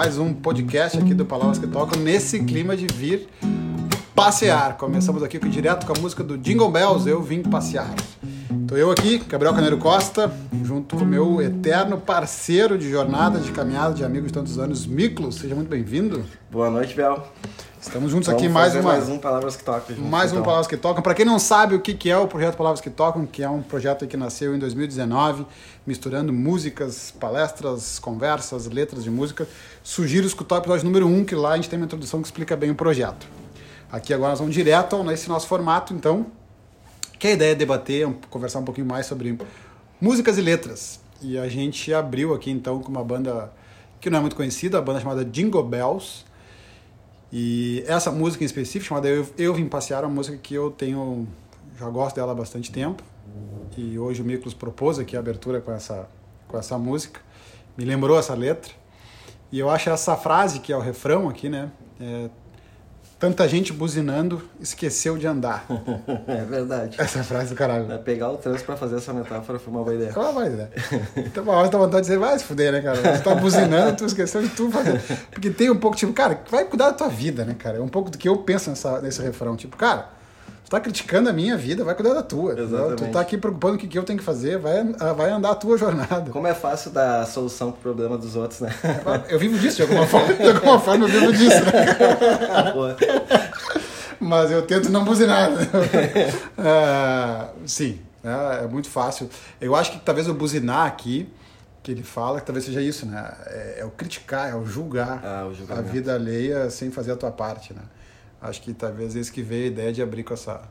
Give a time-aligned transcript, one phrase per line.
[0.00, 3.28] Mais um podcast aqui do Palavras que Tocam nesse clima de vir
[4.14, 4.78] passear.
[4.78, 7.94] Começamos aqui direto com a música do Jingle Bells, Eu Vim Passear.
[8.66, 10.32] Tô eu aqui, Gabriel Caneiro Costa,
[10.64, 15.34] junto com meu eterno parceiro de jornada, de caminhada, de amigos de tantos anos, Miklos.
[15.34, 16.24] Seja muito bem-vindo.
[16.50, 17.30] Boa noite, Bel.
[17.80, 19.96] Estamos juntos Vamos aqui mais uma mais um Palavras que Tocam.
[19.96, 20.44] mais um então.
[20.44, 21.02] Palavras que Tocam.
[21.02, 23.48] Para quem não sabe o que que é o projeto Palavras que Tocam, que é
[23.48, 25.46] um projeto que nasceu em 2019,
[25.86, 29.48] misturando músicas, palestras, conversas, letras de música,
[29.82, 32.54] sugiro escutar o episódio número 1, que lá a gente tem uma introdução que explica
[32.54, 33.26] bem o projeto.
[33.90, 36.26] Aqui agora nós vamos direto nesse nosso formato, então,
[37.18, 39.38] que a ideia é debater, um- conversar um pouquinho mais sobre
[39.98, 41.00] músicas e letras.
[41.22, 43.50] E a gente abriu aqui então com uma banda
[44.00, 46.24] que não é muito conhecida, a banda chamada Jingle Bells.
[47.32, 50.70] E essa música em específico, chamada Eu, Eu Vim Passear, é uma música que eu
[50.70, 51.28] tenho,
[51.78, 53.02] já gosto dela há bastante tempo.
[53.76, 56.08] E hoje o Miklos propôs aqui a abertura com essa,
[56.46, 57.20] com essa música.
[57.78, 58.72] Me lembrou essa letra.
[59.50, 61.70] E eu acho essa frase, que é o refrão aqui, né?
[62.00, 62.28] É,
[63.20, 65.66] Tanta gente buzinando, esqueceu de andar.
[66.26, 66.96] É verdade.
[66.98, 67.90] Essa frase do caralho.
[67.92, 70.12] É, Pegar o trânsito pra fazer essa metáfora foi uma boa ideia.
[70.12, 70.68] Qual vai, né?
[71.16, 73.18] Então, uma hora dá vontade de dizer, vai se fuder, né, cara?
[73.18, 75.00] Tu tá buzinando, tu esqueceu de tu fazer.
[75.30, 77.76] Porque tem um pouco, tipo, cara, vai cuidar da tua vida, né, cara?
[77.78, 79.54] É um pouco do que eu penso nessa, nesse refrão.
[79.54, 80.08] Tipo, cara,
[80.70, 82.52] tu tá criticando a minha vida, vai cuidar da tua.
[82.52, 82.66] entendeu?
[82.66, 83.04] Exatamente.
[83.04, 84.84] Tu tá aqui preocupando o que eu tenho que fazer, vai,
[85.16, 86.30] vai andar a tua jornada.
[86.30, 88.72] Como é fácil dar solução pro problema dos outros, né?
[89.28, 90.32] Eu vivo disso, de alguma forma.
[90.32, 93.00] De alguma forma eu vivo disso, né?
[94.20, 95.50] Mas eu tento não buzinar.
[96.56, 98.60] Ah, sim, né?
[98.62, 99.28] é muito fácil.
[99.60, 101.28] Eu acho que talvez o buzinar aqui,
[101.82, 103.28] que ele fala, que talvez seja isso, né?
[103.46, 107.16] É, é o criticar, é o julgar Ah, o a vida alheia sem fazer a
[107.16, 107.80] tua parte, né?
[108.40, 110.62] Acho que talvez esse que veio a ideia de abrir com essa,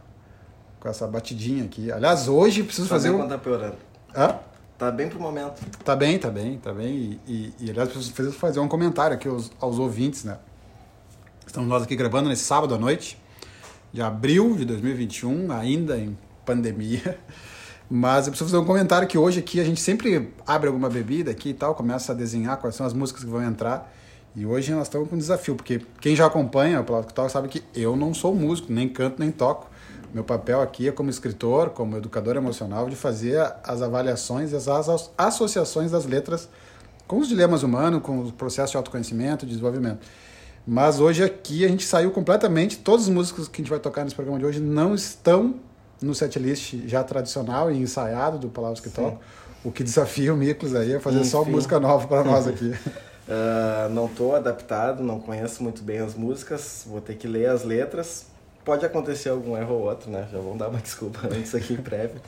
[0.80, 1.92] com essa batidinha aqui.
[1.92, 3.22] Aliás, hoje preciso Tá fazer bem um...
[3.22, 3.78] quando tá piorando.
[4.16, 4.40] Hã?
[4.78, 5.62] Tá bem pro momento.
[5.84, 7.20] Tá bem, tá bem, tá bem.
[7.28, 10.38] E, e, e aliás, preciso fazer- fazer um comentário aqui aos, aos ouvintes, né?
[11.46, 13.18] Estamos nós aqui gravando nesse sábado à noite,
[13.92, 17.20] de abril de 2021, ainda em pandemia.
[17.90, 21.32] Mas eu preciso fazer um comentário que hoje aqui a gente sempre abre alguma bebida
[21.32, 23.92] aqui e tal, começa a desenhar quais são as músicas que vão entrar.
[24.36, 27.48] E hoje nós estamos com um desafio, porque quem já acompanha o que Toca sabe
[27.48, 29.70] que eu não sou músico, nem canto, nem toco.
[30.14, 34.68] Meu papel aqui é como escritor, como educador emocional, de fazer as avaliações e as
[34.68, 36.48] as- associações das letras
[37.08, 40.00] com os dilemas humanos, com o processo de autoconhecimento, de desenvolvimento.
[40.66, 44.04] Mas hoje aqui a gente saiu completamente, todas as músicas que a gente vai tocar
[44.04, 45.56] nesse programa de hoje não estão
[46.02, 49.20] no setlist já tradicional e ensaiado do Palavras que Tocam,
[49.64, 51.52] o que desafia o Miklos aí a fazer só Enfim.
[51.52, 52.74] música nova para nós aqui.
[53.30, 57.64] Ah, não tô adaptado, não conheço muito bem as músicas, vou ter que ler as
[57.64, 58.26] letras.
[58.66, 60.28] Pode acontecer algum erro ou outro, né?
[60.32, 62.20] Já vamos dar uma desculpa antes aqui em prévio.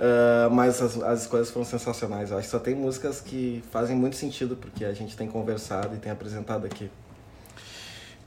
[0.00, 2.30] Ah, mas as, as escolhas foram sensacionais.
[2.30, 5.94] Eu acho que só tem músicas que fazem muito sentido porque a gente tem conversado
[5.94, 6.90] e tem apresentado aqui.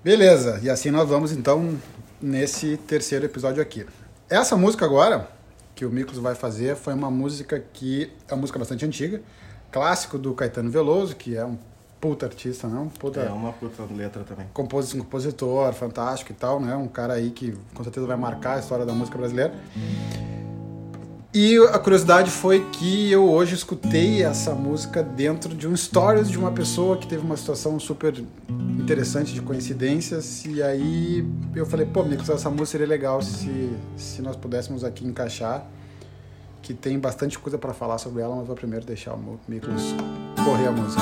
[0.04, 1.76] Beleza, e assim nós vamos então
[2.22, 3.86] nesse terceiro episódio aqui.
[4.30, 5.28] Essa música agora,
[5.74, 9.22] que o Miklos vai fazer, foi uma música que é uma música bastante antiga,
[9.72, 11.58] clássico do Caetano Veloso, que é um
[12.10, 12.84] puta artista, não?
[12.84, 14.46] Um puta É uma puta letra também.
[14.54, 16.76] composi- compositor fantástico e tal, né?
[16.76, 19.54] Um cara aí que com certeza vai marcar a história da música brasileira.
[21.34, 26.38] E a curiosidade foi que eu hoje escutei essa música dentro de um stories de
[26.38, 28.24] uma pessoa que teve uma situação super
[28.80, 34.22] interessante de coincidências e aí eu falei, pô, Miklos, essa música seria legal se, se
[34.22, 35.66] nós pudéssemos aqui encaixar,
[36.62, 39.94] que tem bastante coisa para falar sobre ela, mas vou primeiro deixar o Miklos
[40.46, 41.02] correr a música.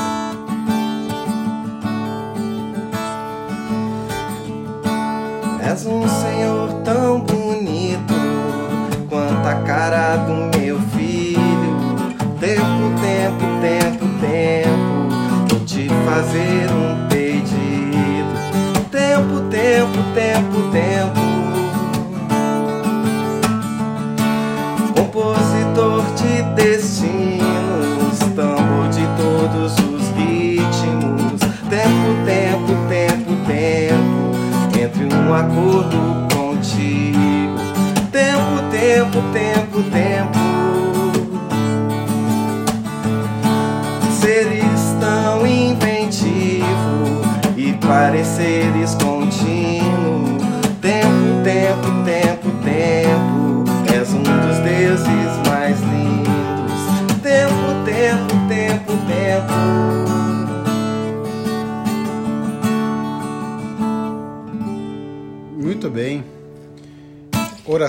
[5.66, 8.14] És um senhor tão bonito
[9.10, 11.74] quanto a cara do meu filho.
[12.38, 18.34] Tempo, tempo, tempo, tempo, vou te fazer um pedido.
[18.92, 21.23] Tempo, tempo, tempo, tempo.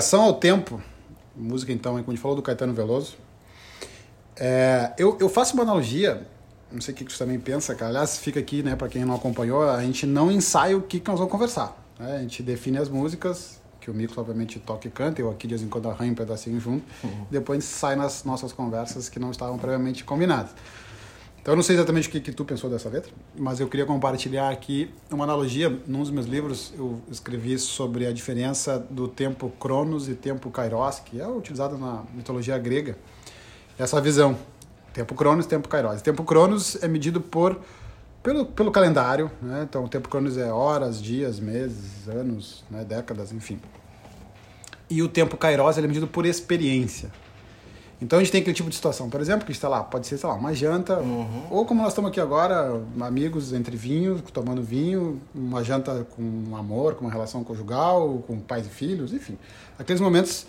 [0.05, 0.79] Oração ao Tempo
[1.35, 3.17] música então, como a gente falou do Caetano Veloso.
[4.35, 6.27] É, eu, eu faço uma analogia,
[6.71, 7.89] não sei o que você também pensa, cara.
[7.89, 11.07] Aliás, fica aqui, né, para quem não acompanhou, a gente não ensaia o que, que
[11.09, 11.75] nós vamos conversar.
[11.97, 12.17] Né?
[12.17, 15.55] A gente define as músicas, que o Mix obviamente toca e canta, eu aqui de
[15.55, 17.25] vez em quando arranho um pedacinho junto, uhum.
[17.31, 20.51] depois a gente sai nas nossas conversas que não estavam previamente combinadas.
[21.45, 23.85] Então eu não sei exatamente o que, que tu pensou dessa letra, mas eu queria
[23.85, 25.69] compartilhar aqui uma analogia.
[25.85, 31.01] Num dos meus livros eu escrevi sobre a diferença do tempo Cronos e tempo Kairos,
[31.01, 32.97] que é utilizado na mitologia grega.
[33.77, 34.35] Essa visão,
[34.91, 36.01] tempo Cronos tempo Kairos.
[36.01, 37.61] Tempo Cronos é medido por
[38.23, 39.67] pelo, pelo calendário, né?
[39.69, 42.83] então o tempo Cronos é horas, dias, meses, anos, né?
[42.83, 43.59] décadas, enfim.
[44.89, 47.11] E o tempo Kairos é medido por experiência.
[48.01, 50.17] Então a gente tem aquele tipo de situação, por exemplo, que está lá, pode ser,
[50.17, 51.47] sei lá, uma janta, uhum.
[51.49, 56.95] ou como nós estamos aqui agora, amigos entre vinho, tomando vinho, uma janta com amor,
[56.95, 59.37] com uma relação conjugal, com pais e filhos, enfim.
[59.79, 60.45] Aqueles momentos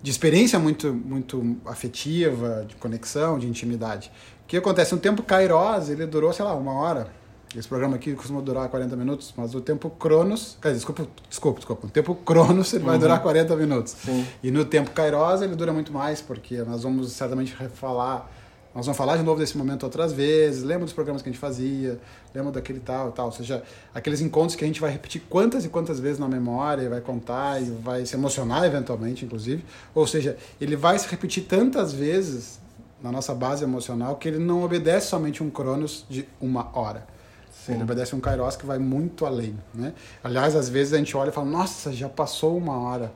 [0.00, 4.12] de experiência muito, muito afetiva, de conexão, de intimidade.
[4.44, 4.94] O que acontece?
[4.94, 7.08] Um tempo Kairos, ele durou, sei lá, uma hora,
[7.58, 11.58] esse programa aqui costuma durar 40 minutos, mas o tempo Cronos, quer dizer, desculpa, desculpa,
[11.58, 12.90] desculpa, o tempo Cronos ele uhum.
[12.90, 13.96] vai durar 40 minutos.
[14.04, 14.26] Sim.
[14.42, 18.30] E no tempo Kairos ele dura muito mais, porque nós vamos certamente refalar,
[18.74, 21.40] nós vamos falar de novo desse momento outras vezes, lembra dos programas que a gente
[21.40, 21.98] fazia,
[22.34, 23.62] lembra daquele tal, tal, ou seja,
[23.94, 27.00] aqueles encontros que a gente vai repetir quantas e quantas vezes na memória, e vai
[27.00, 29.64] contar e vai se emocionar eventualmente, inclusive,
[29.94, 32.60] ou seja, ele vai se repetir tantas vezes
[33.02, 37.15] na nossa base emocional que ele não obedece somente um Cronos de uma hora
[37.64, 37.74] Sim.
[37.74, 39.92] Ele obedece um kairos que vai muito além, né?
[40.22, 43.12] Aliás, às vezes a gente olha e fala, nossa, já passou uma hora,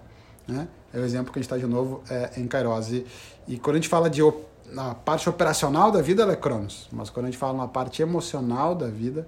[0.46, 0.66] né?
[0.92, 2.90] É o exemplo que a gente está de novo é, em kairos.
[2.90, 3.06] E,
[3.46, 4.22] e quando a gente fala de
[4.72, 6.88] na parte operacional da vida, ela é cronos.
[6.92, 9.26] Mas quando a gente fala na parte emocional da vida,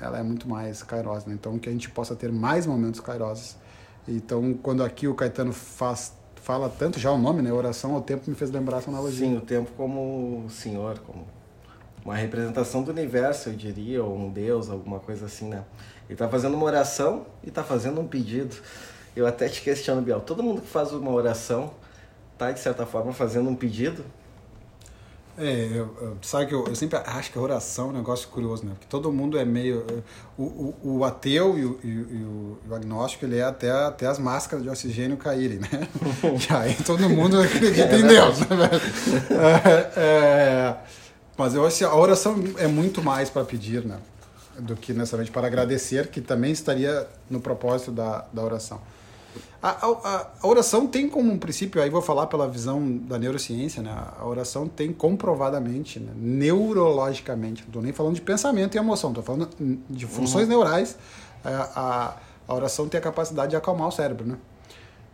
[0.00, 1.34] ela é muito mais kairos, né?
[1.34, 3.56] Então, que a gente possa ter mais momentos kairos.
[4.08, 7.52] Então, quando aqui o Caetano faz fala tanto já o nome, né?
[7.52, 9.26] Oração ao tempo me fez lembrar essa analogia.
[9.26, 11.26] Sim, o tempo como Senhor, como
[12.04, 15.64] uma representação do universo, eu diria, ou um deus, alguma coisa assim, né?
[16.06, 18.56] Ele está fazendo uma oração e está fazendo um pedido.
[19.14, 21.72] Eu até te questiono, Biel, todo mundo que faz uma oração
[22.32, 24.04] está, de certa forma, fazendo um pedido?
[25.38, 28.28] É, eu, eu, sabe que eu, eu, sempre acho que a oração é um negócio
[28.28, 28.72] curioso, né?
[28.72, 29.86] Porque todo mundo é meio...
[30.36, 34.18] O, o, o ateu e o, e, e o, agnóstico, ele é até, até as
[34.18, 35.68] máscaras de oxigênio caírem, né?
[36.50, 38.46] e aí todo mundo acredita é em Deus, né?
[39.30, 40.76] É, é,
[41.40, 43.98] mas eu acho a oração é muito mais para pedir, né?
[44.58, 48.80] Do que necessariamente para agradecer, que também estaria no propósito da, da oração.
[49.62, 53.82] A, a, a, oração tem como um princípio, aí vou falar pela visão da neurociência,
[53.82, 53.90] né?
[54.18, 56.12] A oração tem comprovadamente, né?
[56.14, 59.48] neurologicamente, não estou nem falando de pensamento e emoção, estou falando
[59.88, 60.50] de funções uhum.
[60.50, 60.98] neurais.
[61.42, 62.16] A, é, a,
[62.48, 64.36] a oração tem a capacidade de acalmar o cérebro, né?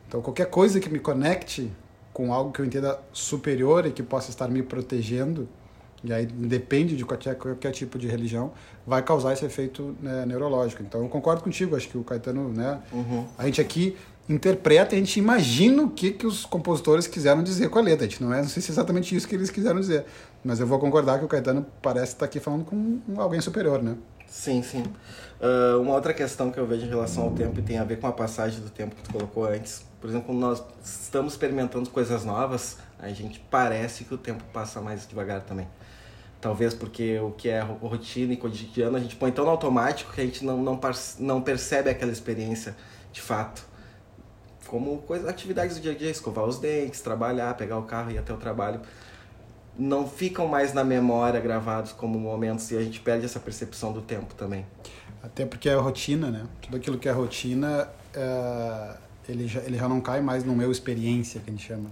[0.08, 1.70] Então, qualquer coisa que me conecte
[2.12, 5.48] com algo que eu entenda superior e que possa estar me protegendo,
[6.06, 8.52] e aí depende de qualquer, qualquer tipo de religião,
[8.86, 10.82] vai causar esse efeito né, neurológico.
[10.82, 13.26] Então eu concordo contigo, acho que o Caetano, né, uhum.
[13.36, 13.96] a gente aqui
[14.28, 18.06] interpreta, a gente imagina o que, que os compositores quiseram dizer com a letra.
[18.06, 20.04] A gente não, é, não sei se é exatamente isso que eles quiseram dizer,
[20.44, 23.96] mas eu vou concordar que o Caetano parece estar aqui falando com alguém superior, né?
[24.26, 24.82] Sim, sim.
[25.40, 28.00] Uh, uma outra questão que eu vejo em relação ao tempo e tem a ver
[28.00, 29.84] com a passagem do tempo que tu colocou antes.
[30.00, 34.80] Por exemplo, quando nós estamos experimentando coisas novas, a gente parece que o tempo passa
[34.80, 35.66] mais devagar também.
[36.46, 40.20] Talvez porque o que é rotina e cotidiano a gente põe tão no automático que
[40.20, 40.78] a gente não, não,
[41.18, 42.76] não percebe aquela experiência
[43.12, 43.66] de fato.
[44.68, 48.14] Como coisa, atividades do dia a dia, escovar os dentes, trabalhar, pegar o carro e
[48.14, 48.80] ir até o trabalho.
[49.76, 54.00] Não ficam mais na memória gravados como momentos e a gente perde essa percepção do
[54.00, 54.64] tempo também.
[55.24, 56.46] Até porque é rotina, né?
[56.62, 58.94] Tudo aquilo que é rotina, é...
[59.28, 61.90] ele, já, ele já não cai mais no meu experiência, que a gente chama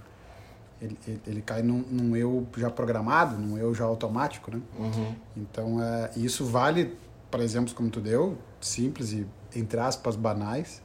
[0.85, 4.61] ele, ele cai num, num, eu já programado, num eu já automático, né?
[4.79, 5.15] Uhum.
[5.37, 6.97] Então, é, isso vale
[7.31, 10.83] para exemplos como tu deu, simples e, entre aspas, banais,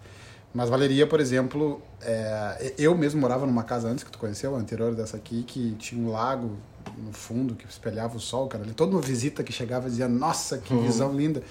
[0.53, 4.95] mas valeria, por exemplo, é, eu mesmo morava numa casa antes que tu conheceu, anterior
[4.95, 6.57] dessa aqui, que tinha um lago
[6.97, 8.65] no fundo que espelhava o sol, cara.
[8.75, 10.81] Toda uma visita que chegava dizia, nossa, que uhum.
[10.81, 11.43] visão linda.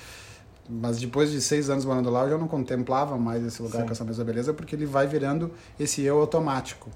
[0.69, 3.87] Mas depois de seis anos morando lá, eu já não contemplava mais esse lugar Sim.
[3.87, 6.91] com essa mesma beleza, porque ele vai virando esse eu automático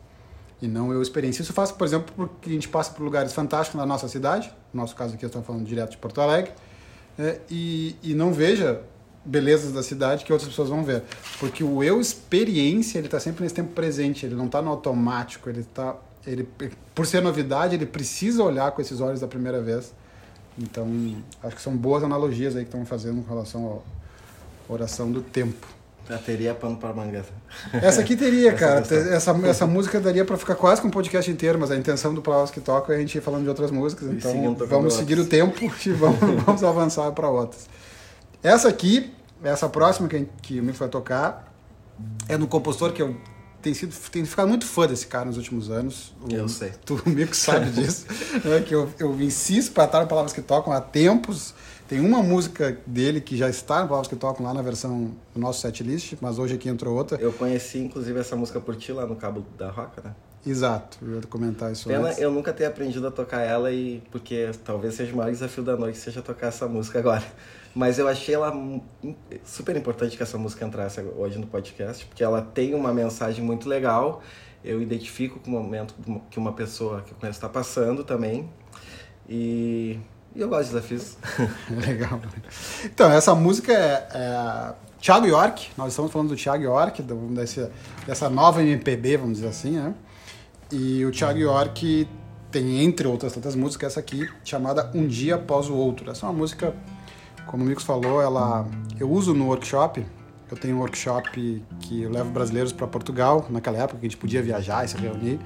[0.63, 1.43] e não eu experiência.
[1.43, 4.81] Isso faz, por exemplo, porque a gente passa por lugares fantásticos na nossa cidade, no
[4.81, 6.53] nosso caso aqui eu estou falando direto de Porto Alegre,
[7.19, 8.81] é, e, e não veja
[9.25, 11.03] belezas da cidade que outras pessoas vão ver.
[11.41, 15.51] Porque o eu experiência, ele está sempre nesse tempo presente, ele não está no automático,
[15.51, 15.97] ele está...
[16.25, 16.49] Ele,
[16.95, 19.93] por ser novidade, ele precisa olhar com esses olhos da primeira vez.
[20.57, 20.87] Então,
[21.43, 23.83] acho que são boas analogias aí que estão fazendo em relação
[24.69, 25.67] à oração do tempo.
[26.09, 27.25] Já teria pano pra manga.
[27.73, 28.83] Essa aqui teria, Essa cara.
[28.83, 28.99] questão.
[28.99, 32.21] Essa, essa música daria pra ficar quase com um podcast inteiro, mas a intenção do
[32.21, 34.09] Palavras que Toca é a gente ir falando de outras músicas.
[34.09, 37.69] E Então vamos seguir o tempo e vamos, vamos avançar pra outras.
[38.43, 41.53] Essa aqui, essa próxima que, que o Mix vai tocar,
[42.29, 43.17] é no compositor que eu
[43.63, 46.13] tenho, sido, tenho ficado muito fã desse cara nos últimos anos.
[46.21, 46.73] O, Eu sei.
[46.85, 48.07] Tu, o Mix sabe disso.
[48.45, 51.55] né, que eu, eu insisto para estar Palavras que Tocam há tempos.
[51.93, 55.39] Tem uma música dele que já está no Palavras que Tocam lá na versão do
[55.39, 57.21] nosso setlist, mas hoje aqui entrou outra.
[57.21, 60.15] Eu conheci, inclusive, essa música por ti lá no Cabo da Roca, né?
[60.47, 62.19] Exato, eu ia comentar isso Pena antes.
[62.19, 65.77] eu nunca ter aprendido a tocar ela e porque talvez seja o maior desafio da
[65.77, 67.23] noite seja tocar essa música agora.
[67.77, 68.55] Mas eu achei ela
[69.45, 73.69] super importante que essa música entrasse hoje no podcast, porque ela tem uma mensagem muito
[73.69, 74.23] legal.
[74.65, 75.95] Eu identifico com o momento
[76.31, 78.49] que uma pessoa que eu conheço está passando também.
[79.29, 79.99] E,
[80.35, 81.17] e eu gosto de desafios.
[81.87, 82.21] Legal.
[82.85, 87.69] Então, essa música é, é Thiago York, nós estamos falando do Thiago York, do- desse,
[88.07, 89.95] dessa nova MPB, vamos dizer assim, né?
[90.71, 92.09] E o Thiago York
[92.51, 96.11] tem, entre outras tantas músicas, essa aqui, chamada Um Dia Após o Outro.
[96.11, 96.75] Essa é uma música,
[97.47, 98.67] como o Mix falou, ela,
[98.99, 100.05] eu uso no workshop.
[100.51, 104.19] Eu tenho um workshop que eu levo brasileiros para Portugal, naquela época que a gente
[104.19, 105.39] podia viajar e se reunir.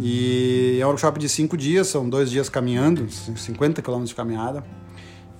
[0.00, 4.64] E é um workshop de cinco dias, são dois dias caminhando, 50 quilômetros de caminhada.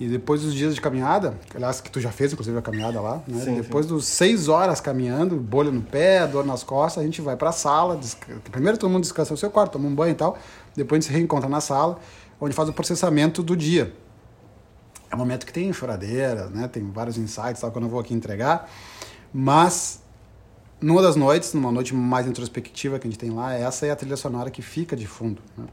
[0.01, 3.21] E depois dos dias de caminhada, aliás, que tu já fez, inclusive, a caminhada lá,
[3.27, 3.43] né?
[3.45, 7.37] Sim, depois dos seis horas caminhando, bolha no pé, dor nas costas, a gente vai
[7.37, 7.97] pra sala.
[7.97, 10.39] desca- Primeiro todo mundo descansa no seu quarto, toma um banho e tal.
[10.77, 11.99] Depois a gente se reencontra na sala,
[12.41, 13.93] onde faz o processamento do dia.
[15.11, 16.69] É um momento que tem choradeira, né?
[16.69, 18.71] Tem vários insights, tal, que eu não vou aqui entregar.
[19.35, 20.01] Mas
[20.81, 23.97] numa das noites, numa noite mais introspectiva que a gente tem lá, essa é a
[23.97, 25.43] trilha sonora que fica de fundo.
[25.57, 25.67] Né?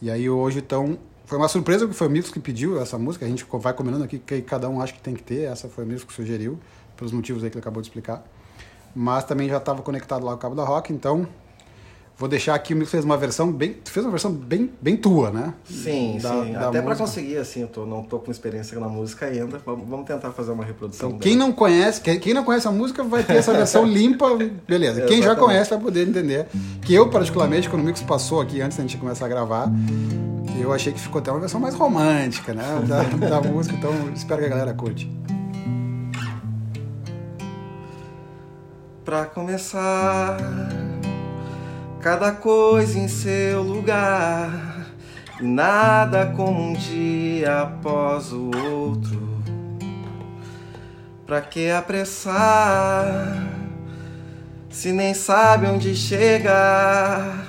[0.00, 3.24] E aí hoje, então, foi uma surpresa que foi o Mix que pediu essa música,
[3.24, 5.84] a gente vai combinando aqui que cada um acha que tem que ter, essa foi
[5.84, 6.58] o Mix que sugeriu,
[6.96, 8.24] pelos motivos aí que ele acabou de explicar.
[8.94, 11.28] Mas também já estava conectado lá com o Cabo da Rock, então
[12.20, 14.94] vou deixar aqui, o Mix fez uma versão bem, tu fez uma versão bem, bem
[14.94, 15.54] tua, né?
[15.64, 16.52] Sim, Da- sim.
[16.52, 16.96] da Até pra música.
[16.98, 19.58] conseguir, assim, eu tô, não tô com experiência na música ainda.
[19.64, 23.02] Vamos, tentar fazer uma reprodução Então, quem não conhece, quem, quem não conhece a música
[23.02, 24.26] vai ter essa versão limpa,
[24.68, 25.00] beleza.
[25.06, 26.46] Quem já conhece vai poder entender.
[26.82, 29.72] Que eu, particularmente, quando o Mix passou aqui antes da gente começar a gravar,
[30.60, 32.64] eu achei que ficou até uma versão mais romântica, né?
[32.86, 35.10] Da, da música, então espero que a galera curte.
[39.04, 40.36] Pra começar,
[42.00, 44.86] cada coisa em seu lugar,
[45.38, 49.20] e nada como um dia após o outro.
[51.26, 53.46] Pra que apressar,
[54.70, 57.46] se nem sabe onde chegar?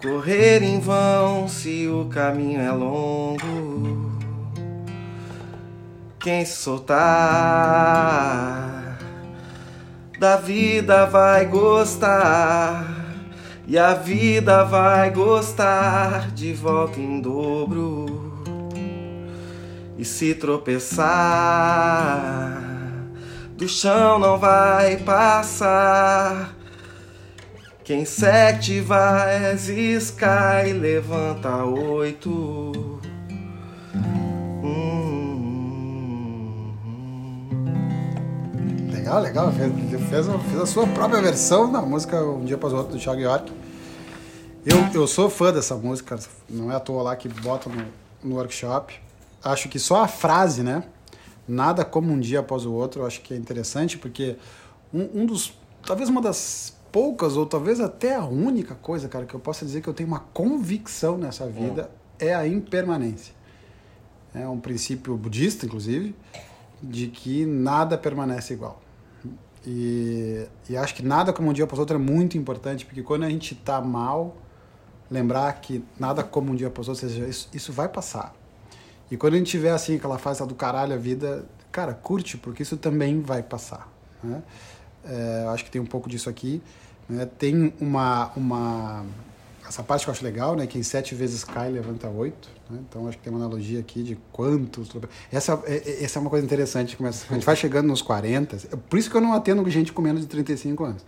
[0.00, 4.14] Correr em vão se o caminho é longo.
[6.20, 7.06] Quem se soltar
[10.18, 12.95] da vida vai gostar
[13.66, 18.32] e a vida vai gostar de volta em dobro.
[19.98, 21.02] E se tropeçar,
[23.56, 26.54] do chão não vai passar.
[27.82, 32.95] Quem sete vai escai, levanta oito.
[39.06, 39.52] Legal, legal.
[39.52, 39.72] Fez,
[40.08, 43.20] fez, fez a sua própria versão da música Um Dia Após o Outro, do Thiago
[43.20, 43.52] York.
[44.64, 46.18] Eu, eu sou fã dessa música,
[46.50, 47.86] não é à toa lá que botam no,
[48.28, 49.00] no workshop.
[49.44, 50.82] Acho que só a frase, né?
[51.46, 54.38] Nada como um dia após o outro, eu acho que é interessante, porque
[54.92, 55.56] um, um dos.
[55.86, 59.82] Talvez uma das poucas, ou talvez até a única coisa, cara, que eu possa dizer
[59.82, 63.32] que eu tenho uma convicção nessa vida é a impermanência.
[64.34, 66.12] É um princípio budista, inclusive,
[66.82, 68.82] de que nada permanece igual.
[69.66, 73.24] E, e acho que nada como um dia após outro é muito importante, porque quando
[73.24, 74.36] a gente tá mal,
[75.10, 78.34] lembrar que nada como um dia após outro, ou seja, isso, isso vai passar.
[79.10, 82.62] E quando a gente tiver assim, aquela fase do caralho a vida, cara, curte, porque
[82.62, 83.88] isso também vai passar.
[84.22, 84.42] Né?
[85.04, 86.62] É, acho que tem um pouco disso aqui.
[87.08, 87.26] Né?
[87.38, 89.04] Tem uma, uma.
[89.68, 90.66] Essa parte que eu acho legal, né?
[90.66, 92.48] Quem sete vezes cai, levanta oito.
[92.70, 92.78] Né?
[92.88, 94.88] Então acho que tem uma analogia aqui de quantos.
[95.30, 96.96] Essa, é- é- essa é uma coisa interessante.
[96.96, 98.56] Começa, a gente vai chegando nos 40.
[98.56, 101.04] é Por isso que eu não atendo gente com menos de 35 anos.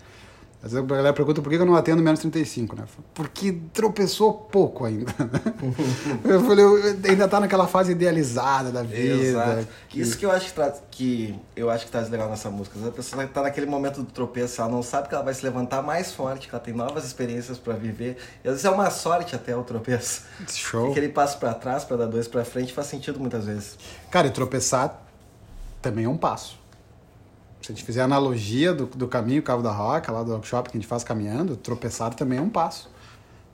[0.60, 2.84] Às vezes a galera pergunta por que eu não atendo menos de 35, né?
[3.14, 5.14] Porque tropeçou pouco ainda.
[6.24, 6.64] eu falei,
[7.08, 8.98] ainda tá naquela fase idealizada da vida.
[9.22, 9.68] Exato.
[9.88, 12.76] que- Isso que eu acho que, traz, que eu acho que traz legal nessa música.
[12.88, 15.80] A pessoa tá naquele momento do tropeço, ela não sabe que ela vai se levantar
[15.80, 18.16] mais forte, que ela tem novas experiências para viver.
[18.44, 20.22] E às vezes é uma sorte até o tropeço.
[20.48, 20.90] Show.
[20.90, 23.78] Aquele passo para trás para dar dois para frente faz sentido muitas vezes.
[24.10, 25.02] Cara, e tropeçar
[25.80, 26.58] também é um passo.
[27.68, 30.70] Se a gente fizer a analogia do, do caminho Cabo da Roca, lá do workshop
[30.70, 32.90] que a gente faz caminhando, tropeçado também é um passo.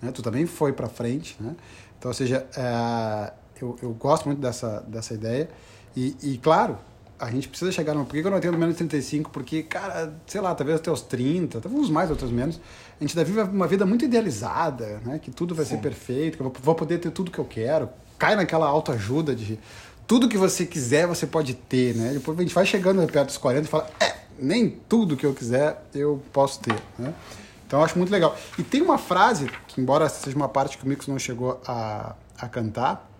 [0.00, 0.12] Né?
[0.12, 1.36] Tu também foi para frente.
[1.40, 1.56] Né?
[1.98, 5.50] Então, ou seja, é, eu, eu gosto muito dessa, dessa ideia.
[5.96, 6.78] E, e, claro,
[7.18, 8.04] a gente precisa chegar no.
[8.04, 9.30] Por que eu não tenho menos de 35?
[9.30, 12.60] Porque, cara, sei lá, talvez até os 30, talvez uns mais, outros menos.
[13.00, 15.18] A gente vive uma vida muito idealizada, né?
[15.18, 15.72] Que tudo vai Sim.
[15.72, 17.88] ser perfeito, que eu vou poder ter tudo que eu quero.
[18.16, 19.58] Cai naquela autoajuda de
[20.06, 22.12] tudo que você quiser você pode ter, né?
[22.12, 25.34] Depois a gente vai chegando perto dos 40 e fala, é, nem tudo que eu
[25.34, 27.14] quiser eu posso ter, né?
[27.66, 28.36] Então eu acho muito legal.
[28.58, 32.14] E tem uma frase, que embora seja uma parte que o Mix não chegou a,
[32.38, 33.10] a cantar,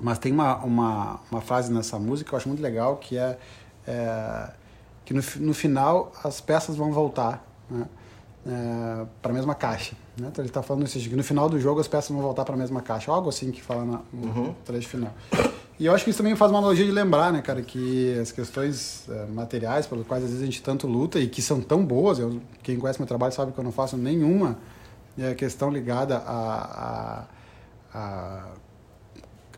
[0.00, 3.38] mas tem uma, uma, uma frase nessa música que eu acho muito legal, que é,
[3.86, 4.50] é
[5.04, 7.86] que no, no final as peças vão voltar né?
[8.46, 9.94] é, para a mesma caixa.
[10.16, 10.28] Né?
[10.30, 12.54] Então ele está falando isso, que no final do jogo as peças vão voltar para
[12.54, 13.10] a mesma caixa.
[13.10, 14.54] Algo assim que fala na, no uhum.
[14.64, 15.12] trecho final.
[15.78, 18.30] E eu acho que isso também faz uma analogia de lembrar, né, cara, que as
[18.30, 21.84] questões é, materiais pelas quais às vezes a gente tanto luta e que são tão
[21.84, 24.56] boas, eu, quem conhece meu trabalho sabe que eu não faço nenhuma
[25.18, 27.24] é, questão ligada a,
[27.92, 28.48] a, a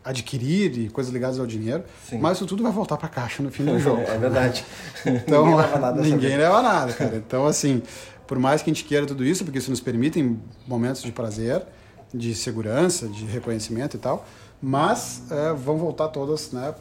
[0.09, 2.17] adquirir e coisas ligadas ao dinheiro, Sim.
[2.17, 4.01] mas isso tudo vai voltar para a caixa no fim do jogo.
[4.01, 4.65] é verdade.
[5.05, 6.01] Então, ninguém leva nada.
[6.01, 7.15] Ninguém leva nada, cara.
[7.15, 7.81] Então, assim,
[8.25, 10.35] por mais que a gente queira tudo isso, porque isso nos permite
[10.67, 11.61] momentos de prazer,
[12.13, 14.25] de segurança, de reconhecimento e tal,
[14.61, 16.73] mas é, vão voltar todas né,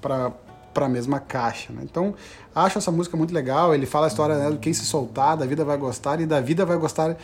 [0.00, 0.32] para
[0.74, 1.72] a mesma caixa.
[1.72, 1.82] Né?
[1.84, 2.14] Então,
[2.54, 3.74] acho essa música muito legal.
[3.74, 6.40] Ele fala a história né, de quem se soltar, da vida vai gostar e da
[6.40, 7.16] vida vai gostar.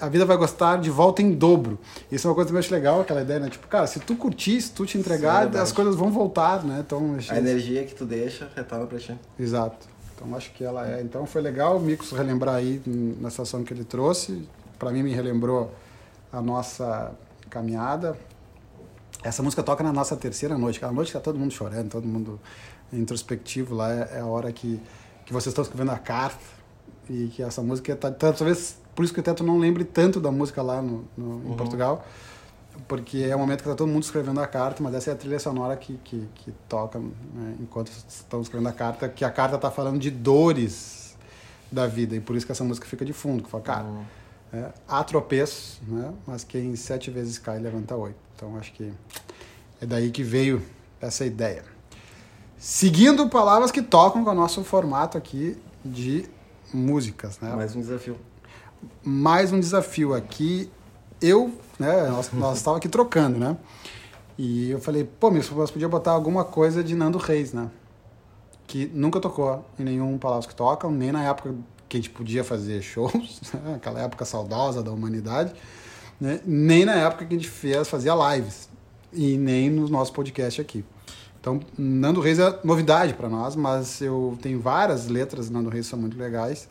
[0.00, 1.78] A vida vai gostar de volta em dobro.
[2.10, 3.48] Isso é uma coisa que eu acho legal, aquela ideia, né?
[3.48, 6.64] Tipo, cara, se tu curtir, se tu te entregar, Sim, é as coisas vão voltar,
[6.64, 6.82] né?
[6.84, 9.16] Então, a energia que tu deixa retorna pra ti.
[9.38, 9.94] Exato.
[10.14, 11.02] Então acho que ela é.
[11.02, 12.80] Então foi legal o Micos relembrar aí
[13.20, 14.46] na situação que ele trouxe.
[14.78, 15.72] Para mim me relembrou
[16.32, 17.12] a nossa
[17.50, 18.16] caminhada,
[19.24, 22.06] essa música toca na nossa terceira noite, aquela noite que tá todo mundo chorando, todo
[22.06, 22.38] mundo
[22.92, 24.80] introspectivo lá, é, é a hora que,
[25.24, 26.44] que vocês estão escrevendo a carta
[27.08, 30.30] e que essa música tá, talvez por isso que eu tento não lembre tanto da
[30.30, 31.56] música lá no, no em uhum.
[31.56, 32.06] Portugal,
[32.86, 35.16] porque é o momento que tá todo mundo escrevendo a carta, mas essa é a
[35.16, 39.56] trilha sonora que, que, que toca né, enquanto estão escrevendo a carta, que a carta
[39.56, 41.16] tá falando de dores
[41.72, 44.04] da vida, e por isso que essa música fica de fundo, que fala, cara, uhum.
[44.54, 48.16] É, há tropeços, né, mas quem sete vezes cai, levanta oito.
[48.36, 48.92] Então acho que
[49.80, 50.62] é daí que veio
[51.00, 51.64] essa ideia.
[52.56, 56.26] Seguindo palavras que tocam com o nosso formato aqui de
[56.72, 57.52] músicas, né?
[57.54, 58.16] Mais um desafio.
[59.02, 60.70] Mais um desafio aqui.
[61.20, 63.56] Eu, né, nós, estávamos aqui trocando, né?
[64.38, 67.70] E eu falei, pô, mas você podia botar alguma coisa de Nando Reis, né?
[68.66, 71.54] Que nunca tocou em nenhum Palavras que Tocam, nem na época
[71.94, 73.76] que a gente podia fazer shows, né?
[73.76, 75.54] aquela época saudosa da humanidade
[76.20, 76.40] né?
[76.44, 78.68] nem na época que a gente fez, fazia lives,
[79.12, 80.84] e nem no nosso podcast aqui.
[81.40, 85.98] Então, Nando Reis é novidade para nós, mas eu tenho várias letras Nando Reis são
[85.98, 86.68] muito legais.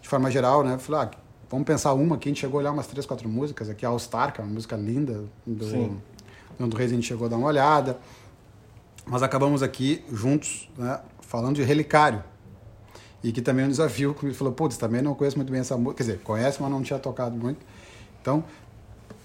[0.00, 0.78] De forma geral, né?
[0.78, 1.10] Falei, ah,
[1.50, 2.28] vamos pensar uma aqui.
[2.28, 3.68] A gente chegou a olhar umas três, quatro músicas.
[3.68, 6.00] Aqui, All Star, que é uma música linda do Sim.
[6.58, 7.98] Nando Reis, a gente chegou a dar uma olhada.
[9.04, 11.00] Mas acabamos aqui juntos, né?
[11.20, 12.22] Falando de Relicário.
[13.22, 15.60] E que também é um desafio, que ele falou, putz, também não conheço muito bem
[15.60, 15.98] essa música.
[15.98, 17.60] Quer dizer, conhece, mas não tinha tocado muito.
[18.20, 18.44] Então,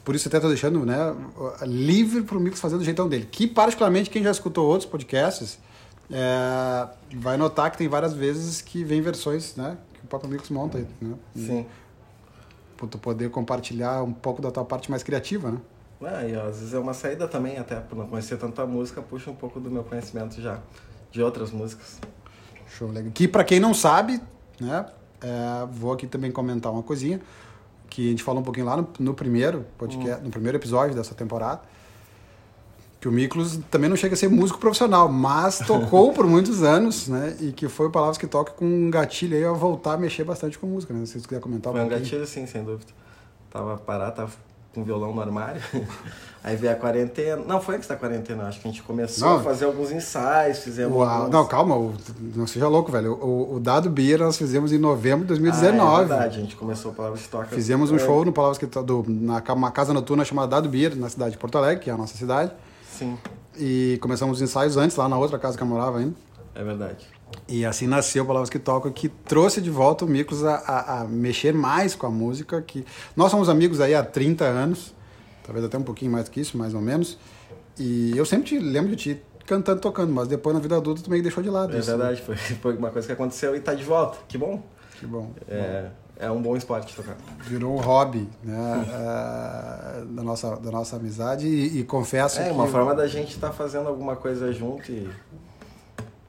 [0.05, 1.15] por isso até estou deixando né,
[1.63, 3.27] livre para o Mix fazer do jeitão dele.
[3.29, 5.59] Que, particularmente, quem já escutou outros podcasts
[6.11, 10.49] é, vai notar que tem várias vezes que vem versões né, que o próprio Mix
[10.49, 10.77] monta.
[11.01, 11.15] Né?
[11.35, 11.65] Sim.
[12.77, 15.57] Para tu poder compartilhar um pouco da tua parte mais criativa, né?
[16.01, 19.31] Ah, e às vezes é uma saída também, até por não conhecer tanta música, puxa
[19.31, 20.59] um pouco do meu conhecimento já
[21.11, 21.99] de outras músicas.
[22.67, 23.11] Show, legal.
[23.13, 24.21] Que para quem não sabe,
[24.59, 24.85] né,
[25.21, 27.19] é, vou aqui também comentar uma coisinha
[27.89, 30.25] que a gente falou um pouquinho lá no, no primeiro podcast, hum.
[30.25, 31.61] no primeiro episódio dessa temporada,
[32.99, 37.07] que o Miklos também não chega a ser músico profissional, mas tocou por muitos anos,
[37.07, 37.37] né?
[37.39, 40.57] E que foi Palavras que Toca com um gatilho aí a voltar a mexer bastante
[40.57, 41.05] com música, né?
[41.05, 42.91] Se você quiser comentar Foi um, um gatilho, sim, sem dúvida.
[43.49, 44.31] Tava parado, tava
[44.77, 45.59] com violão no armário.
[46.43, 47.43] Aí veio a quarentena.
[47.45, 49.37] Não, foi antes da quarentena, acho que a gente começou não.
[49.37, 50.95] a fazer alguns ensaios, fizemos.
[50.95, 51.09] Uau.
[51.09, 51.31] Alguns...
[51.31, 51.93] Não, calma, o,
[52.35, 53.13] não seja louco, velho.
[53.13, 55.81] O, o Dado Beer nós fizemos em novembro de 2019.
[55.81, 57.47] Ah, é verdade, a gente começou Palavras que Toca.
[57.47, 61.09] Fizemos um show no Palavras que do, na uma casa noturna chamada Dado Beer, na
[61.09, 62.51] cidade de Porto Alegre, que é a nossa cidade.
[62.87, 63.17] Sim.
[63.57, 66.13] E começamos os ensaios antes, lá na outra casa que eu morava ainda.
[66.53, 67.16] É verdade.
[67.47, 71.03] E assim nasceu Palavras que Tocam, que trouxe de volta o Miklos a, a, a,
[71.05, 72.61] mexer mais com a música.
[72.61, 72.85] que
[73.15, 74.97] Nós somos amigos aí há 30 anos
[75.47, 77.17] talvez até um pouquinho mais que isso, mais ou menos.
[77.79, 81.09] E eu sempre te lembro de ti cantando, tocando, mas depois na vida adulta tu
[81.09, 81.73] meio deixou de lado.
[81.73, 81.97] É isso, né?
[81.97, 82.25] verdade, né?
[82.25, 84.17] foi, foi uma coisa que aconteceu e tá de volta.
[84.27, 84.61] Que bom.
[84.99, 85.31] Que bom.
[85.47, 87.15] É, é um bom esporte tocar.
[87.43, 92.51] Virou um hobby né, é, da, nossa, da nossa amizade e, e confesso é, que...
[92.51, 95.09] uma forma da gente estar tá fazendo alguma coisa junto e...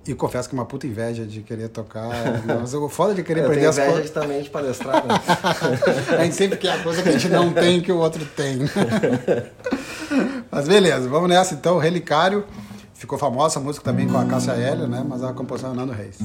[0.09, 2.09] E confesso que é uma puta inveja de querer tocar.
[2.59, 4.09] Mas o foda de querer Eu aprender tenho as inveja coisas.
[4.09, 5.07] de também de palestrar.
[5.07, 5.15] Né?
[6.19, 8.59] A gente sempre quer a coisa que a gente não tem que o outro tem.
[10.51, 11.77] Mas beleza, vamos nessa então.
[11.77, 12.43] Relicário.
[12.95, 15.05] Ficou famosa a música também com a Cássia Eller, né?
[15.07, 16.17] Mas a composição é Nando Reis.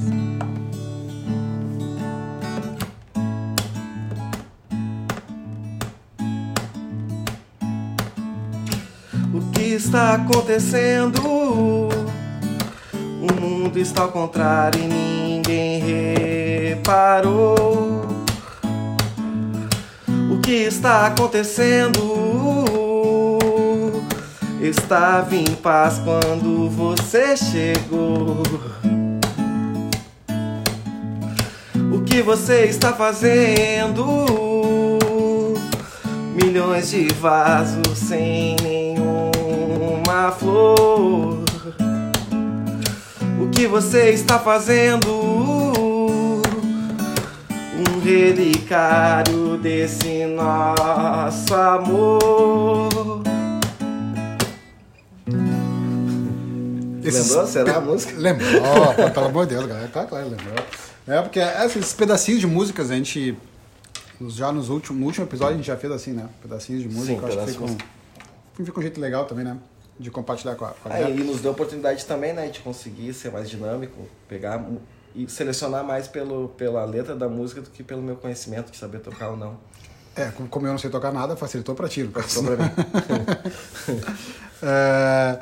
[9.34, 11.20] O que está acontecendo?
[13.24, 17.54] O mundo está ao contrário e ninguém reparou.
[20.30, 21.98] O que está acontecendo?
[24.60, 28.42] Estava em paz quando você chegou.
[31.94, 34.04] O que você está fazendo?
[36.34, 41.43] Milhões de vasos sem nenhuma flor.
[43.44, 45.06] O que você está fazendo?
[47.76, 53.22] Um relicário desse nosso amor.
[57.04, 57.46] Esses Lembrou?
[57.46, 58.14] Será a música?
[58.16, 59.88] Lembrou, pô, pelo amor de Deus, galera.
[59.88, 60.66] Tá claro, lembrou.
[61.06, 63.36] É, porque esses pedacinhos de músicas a gente.
[64.28, 66.26] Já nos últimos, no último episódio a gente já fez assim, né?
[66.40, 67.26] Pedacinhos de música.
[67.26, 67.76] Sim, eu acho que um,
[68.64, 69.58] fica um jeito legal também, né?
[69.98, 71.20] De compartilhar com a, com a Aí galera.
[71.20, 74.64] ele nos deu a oportunidade também, né, de conseguir ser mais dinâmico, pegar
[75.14, 78.98] e selecionar mais pelo, pela letra da música do que pelo meu conhecimento, de saber
[78.98, 79.56] tocar ou não.
[80.16, 82.08] É, como- eu não sei tocar nada, facilitou pra ti.
[82.28, 82.70] Só pra mim.
[84.66, 85.40] É,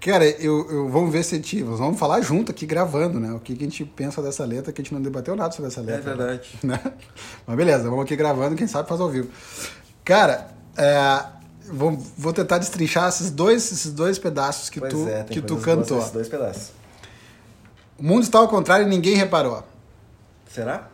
[0.00, 1.62] cara, eu, eu- vamos ver se a gente.
[1.62, 3.32] Vamos falar junto aqui gravando, né?
[3.32, 5.68] O que, que a gente pensa dessa letra, que a gente não debateu nada sobre
[5.70, 6.14] essa É letra.
[6.16, 6.48] verdade.
[6.62, 6.80] né?
[7.46, 9.28] Mas beleza, vamos aqui gravando, quem sabe faz ao vivo.
[10.04, 11.24] Cara, é,
[11.70, 15.56] vou, vou tentar destrinchar esses dois, esses dois pedaços que Pois tu, é, que tu
[15.58, 15.98] cantou.
[15.98, 16.70] nesses dois pedaços.
[17.98, 19.62] O mundo está ao contrário e ninguém reparou.
[20.52, 20.88] Será?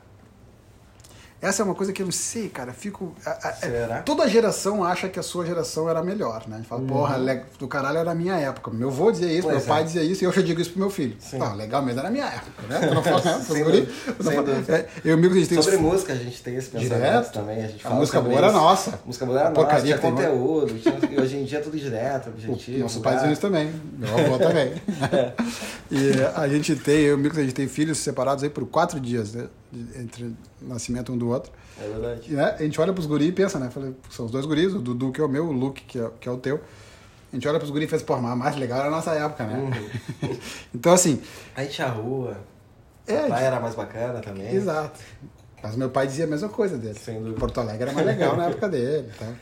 [1.45, 2.73] Essa é uma coisa que eu não sei, cara.
[2.73, 3.15] Fico.
[3.25, 4.03] a- Será?
[4.03, 6.55] Toda geração acha que a sua geração era melhor, né?
[6.57, 8.71] A gente fala, porra, le- do caralho era a minha época.
[8.71, 9.53] Meu avô dizia isso, Uhum.
[9.53, 9.85] Pois meu pai é.
[9.85, 11.17] dizia isso e eu já digo isso pro meu filho.
[11.21, 11.39] Sim.
[11.39, 12.81] Tá, legal, mas era a minha época, né?
[12.89, 13.45] Tu não fala, né?
[13.47, 13.87] Sem dúvida,
[14.23, 14.75] não.
[14.75, 17.33] É, Eu amigo, a gente tem Sobre os- música a gente tem esse pensamento Direto.
[17.33, 17.65] também.
[17.65, 18.91] A, gente A música boa era nossa.
[18.91, 20.17] A música boa era A nossa, porcaria tinha lá.
[20.17, 22.79] conteúdo, tinha, e hoje em dia é tudo direto, objetivo.
[22.79, 23.11] Nossos lugar.
[23.11, 23.71] pais dizem isso também.
[23.99, 24.73] Meu avô também.
[25.91, 28.67] e a gente tem, eu e o Mico, a gente tem filhos separados aí por
[28.67, 29.47] quatro dias, né?
[29.97, 31.53] Entre nascimento um do outro.
[31.81, 32.33] É verdade.
[32.33, 33.71] E, né, a gente olha pros guris e pensa, né?
[33.71, 36.11] Falei, são os dois guris, o Dudu que é o meu, o Luke que é,
[36.21, 36.61] que é o teu.
[37.33, 39.11] A gente olha pros guris e faz, pô, mas a mais legal era a nossa
[39.13, 39.59] época, né?
[39.59, 40.37] Uhum.
[40.75, 41.21] então, assim,
[41.57, 42.37] A gente a rua.
[43.07, 44.55] É, a praia era mais bacana também.
[44.55, 45.01] exato.
[45.63, 46.99] Mas meu pai dizia a mesma coisa dele.
[46.99, 47.41] Sem dúvida.
[47.41, 49.11] Porto Alegre era mais legal na época dele.
[49.19, 49.33] Tá?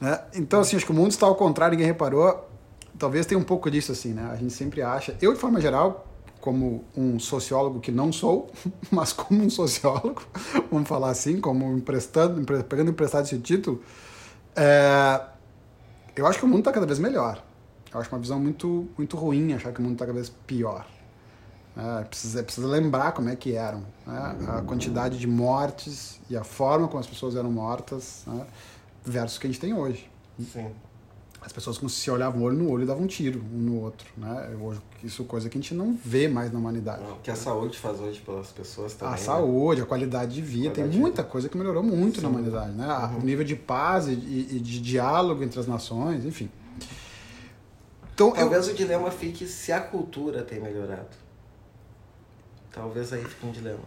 [0.00, 0.20] Né?
[0.34, 2.48] Então, assim, acho que o mundo está ao contrário, ninguém reparou.
[2.98, 4.28] Talvez tenha um pouco disso, assim, né?
[4.32, 5.16] A gente sempre acha.
[5.22, 6.11] Eu, de forma geral,
[6.42, 8.50] como um sociólogo que não sou,
[8.90, 10.22] mas como um sociólogo,
[10.70, 13.80] vamos falar assim, como emprestando, empre- pegando emprestado esse título,
[14.54, 15.22] é,
[16.14, 17.42] eu acho que o mundo está cada vez melhor.
[17.94, 20.84] Eu acho uma visão muito, muito ruim achar que o mundo está cada vez pior.
[21.76, 23.82] É, precisa, precisa lembrar como é que eram.
[24.06, 24.36] né?
[24.48, 28.44] A quantidade de mortes e a forma como as pessoas eram mortas né?
[29.04, 30.10] versus o que a gente tem hoje.
[30.52, 30.70] Sim.
[31.44, 34.06] As pessoas se olhavam olho no olho e davam um tiro um no outro.
[34.16, 34.56] Né?
[34.60, 37.02] Hoje, isso é coisa que a gente não vê mais na humanidade.
[37.02, 39.14] O que a saúde faz hoje pelas pessoas também.
[39.14, 39.22] A né?
[39.22, 42.34] saúde, a qualidade de vida, tem Qualidade de muita coisa que melhorou muito na Sim.
[42.34, 42.72] humanidade.
[42.72, 42.86] Né?
[42.86, 43.18] Uhum.
[43.18, 46.48] O nível de paz e, e- de diálogo entre as nações, enfim.
[48.14, 51.08] Então, eu, Talvez o dilema fique se a cultura tem melhorado.
[52.70, 53.80] Talvez aí fique um dilema.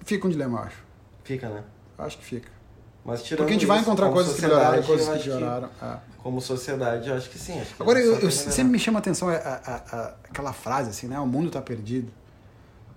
[0.00, 0.78] fica um dilema, eu acho.
[1.24, 1.62] Fica, né?
[1.98, 2.50] Acho que fica.
[3.04, 5.68] Mas tirando Porque a gente vai isso, encontrar coisas que melhoraram coisas que pioraram.
[5.82, 5.96] é.
[6.22, 7.60] Como sociedade, eu acho que sim.
[7.60, 9.36] Acho que Agora, a eu, eu sempre me chama a atenção a, a-
[9.92, 11.18] a- aquela frase assim, né?
[11.18, 12.12] O mundo está perdido.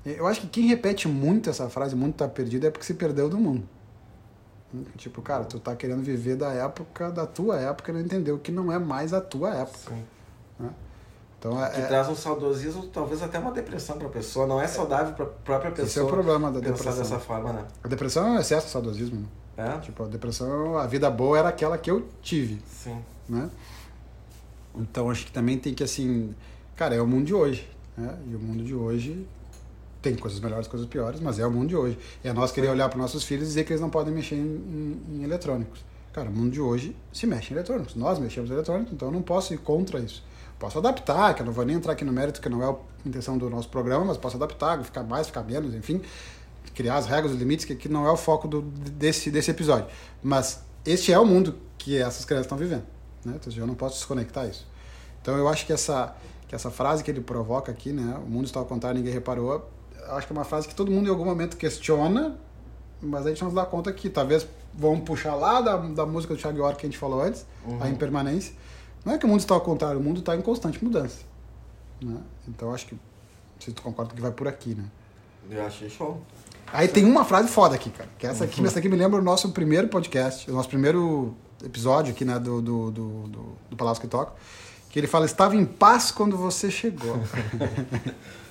[0.06, 2.94] Eu acho que quem repete muito essa frase, o mundo está perdido, é porque se
[2.94, 3.68] perdeu do mundo.
[4.98, 8.52] Tipo, cara, tu tá querendo viver da época, da tua época, e não entendeu que
[8.52, 9.89] não é mais a tua época.
[9.89, 10.04] Sim.
[11.39, 14.46] Então, é, Que é- traz um saudosismo, talvez até uma depressão pra pessoa.
[14.48, 15.88] Não é saudável pra própria pessoa.
[15.88, 16.96] esse é o problema da depressão.
[16.98, 17.65] dessa forma, né?
[17.84, 19.22] A depressão é um excesso de saudosismo.
[19.22, 19.28] né?
[19.58, 19.78] É?
[19.80, 22.62] Tipo, a depressão, a vida boa era aquela que eu tive.
[22.70, 22.98] Sim.
[23.30, 23.50] né?
[24.76, 26.36] Então acho que também tem que assim,
[26.76, 28.18] cara, é o mundo de hoje, né?
[28.30, 29.26] E o mundo de hoje
[30.02, 31.98] tem coisas melhores, coisas piores, mas é o mundo de hoje.
[32.24, 34.36] E é nós querer olhar para nossos filhos e dizer que eles não podem mexer
[34.36, 35.80] em, em- em eletrônicos.
[36.13, 37.96] Cara, o mundo de hoje se mexe em eletrônicos.
[37.96, 40.24] Nós mexemos em eletrônicos, então eu não posso ir contra isso.
[40.60, 42.76] Posso adaptar, que eu não vou nem entrar aqui no mérito, que não é a
[43.06, 46.02] intenção do nosso programa, mas posso adaptar, ficar mais, ficar menos, enfim,
[46.76, 49.88] criar as regras, os limites, que aqui não é o foco do, desse, desse episódio.
[50.22, 52.84] Mas este é o mundo que essas crianças estão vivendo.
[53.24, 53.34] Né?
[53.36, 54.68] Então, eu não posso desconectar isso.
[55.22, 56.16] Então eu acho que essa,
[56.48, 58.16] que essa frase que ele provoca aqui, né?
[58.24, 59.68] O mundo está ao contrário, ninguém reparou.
[60.10, 62.38] Acho que é uma frase que todo mundo em algum momento questiona,
[63.02, 66.36] mas a gente não se dá conta que talvez vão puxar lá da, da música
[66.36, 67.82] do Thiago York que a gente falou antes, Uhum.
[67.82, 68.54] a impermanência.
[69.04, 71.22] Não é que o mundo está ao contrário, o mundo está em constante mudança.
[72.00, 72.18] Né?
[72.48, 72.96] Então acho que,
[73.60, 74.86] se tu concorda que vai por aqui, né?
[75.50, 76.22] Eu achei show.
[76.76, 78.10] Aí tem uma frase foda aqui, cara.
[78.18, 82.14] Que essa aqui, essa aqui me lembra o nosso primeiro podcast, o nosso primeiro episódio
[82.14, 84.34] aqui, né, do, do, do, do, do Palácio que Toca.
[84.90, 87.18] Que ele fala, estava em paz quando você chegou.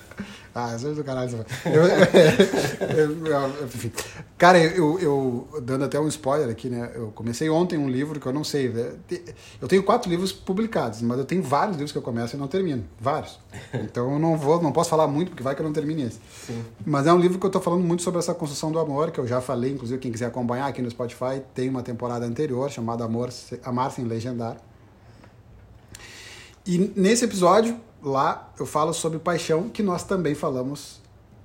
[0.57, 1.45] ah, é do caralho.
[1.65, 3.91] Eu, eu- eu- enfim.
[4.37, 6.91] Cara, eu, eu, dando até um spoiler aqui, né?
[6.95, 8.69] Eu comecei ontem um livro que eu não sei.
[8.69, 8.93] né,
[9.61, 12.47] Eu tenho quatro livros publicados, mas eu tenho vários livros que eu começo e não
[12.47, 12.85] termino.
[12.97, 13.37] Vários.
[13.73, 16.19] Então eu não vou, não posso falar muito, porque vai que eu não termine esse.
[16.47, 16.63] Sim.
[16.85, 19.19] Mas é um livro que eu tô falando muito sobre essa construção do amor, que
[19.19, 23.03] eu já falei, inclusive quem quiser acompanhar aqui no Spotify, tem uma temporada anterior chamada
[23.03, 23.29] Amor,
[23.65, 24.55] Amar Sem Legendar.
[26.65, 27.77] E nesse episódio,
[28.09, 31.01] lá, eu falo sobre paixão, que nós também falamos